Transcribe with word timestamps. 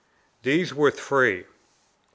These 0.41 0.73
were 0.73 0.89
three: 0.89 1.41
1. 1.43 1.45